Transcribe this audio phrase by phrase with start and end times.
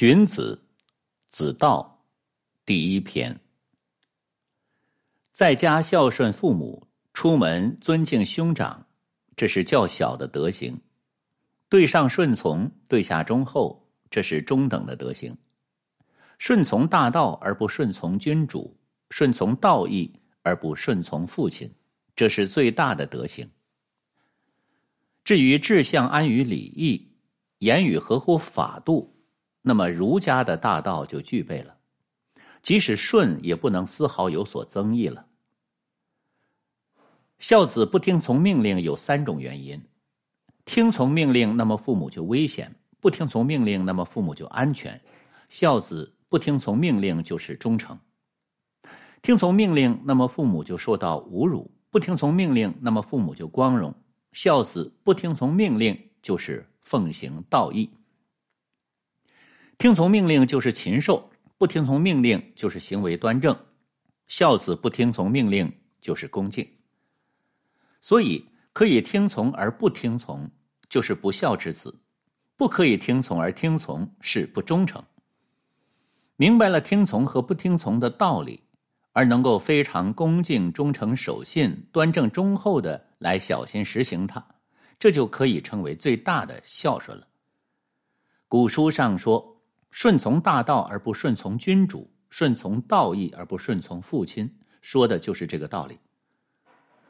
[0.00, 0.62] 荀子，
[1.32, 2.06] 子道，
[2.64, 3.40] 第一篇。
[5.32, 8.86] 在家孝顺父母，出门尊敬兄长，
[9.34, 10.76] 这是较小的德行；
[11.68, 15.36] 对上顺从，对下忠厚，这是中等的德行。
[16.38, 18.78] 顺从大道而不顺从君主，
[19.10, 20.12] 顺从道义
[20.42, 21.74] 而不顺从父亲，
[22.14, 23.50] 这是最大的德行。
[25.24, 27.16] 至于志向安于礼义，
[27.58, 29.17] 言语合乎法度。
[29.62, 31.76] 那么儒家的大道就具备了，
[32.62, 35.26] 即使顺也不能丝毫有所增益了。
[37.38, 39.80] 孝子不听从命令有三种原因：
[40.64, 42.68] 听从命令，那么父母就危险；
[43.00, 45.00] 不听从命令，那么父母就安全。
[45.48, 47.98] 孝子不听从命令就是忠诚，
[49.22, 53.94] 听从命令，那么父母就受到侮辱；不听从命令，那么父母就光荣。
[54.32, 57.90] 孝子不听从命令就是奉行道义。
[59.78, 63.56] 听从命令就是禽兽，不听从命令就是行为端正。
[64.26, 66.68] 孝子不听从命令就是恭敬。
[68.00, 70.50] 所以可以听从而不听从，
[70.90, 71.92] 就是不孝之子；
[72.56, 75.00] 不可以听从而听从，是不忠诚。
[76.34, 78.64] 明白了听从和不听从的道理，
[79.12, 84.44] 而能够非常恭敬、忠诚、守信、端正、忠厚的来小心实行它，
[84.98, 87.28] 这就可以称为最大的孝顺了。
[88.48, 89.54] 古书上说。
[89.90, 95.98] 顺从大道而不顺从君主，顺从道义而不顺从父亲，说的就是这个道理。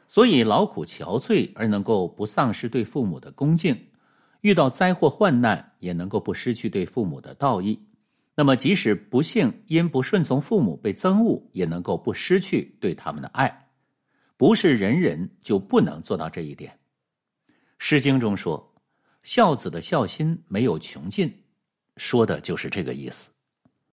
[0.07, 3.77] 所以劳苦憔悴而能够不丧失对父母的恭敬，
[4.41, 7.79] 遇到灾祸患难也能够不失去对父母的道义。
[8.33, 13.67] 那么即使不幸因不顺从父母被憎恶，也能够不失去对他们的爱。
[14.37, 16.71] 不是人人就不能做到这一点。
[17.77, 18.73] 《诗经》中说
[19.21, 21.31] ：“孝子的孝心没有穷尽。”
[21.99, 23.29] 说的就是这个意思。